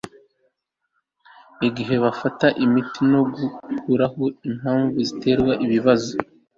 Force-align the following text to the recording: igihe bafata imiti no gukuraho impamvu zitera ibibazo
igihe 1.67 1.95
bafata 2.03 2.47
imiti 2.65 2.99
no 3.11 3.21
gukuraho 3.33 4.23
impamvu 4.49 4.97
zitera 5.07 5.49
ibibazo 5.65 6.13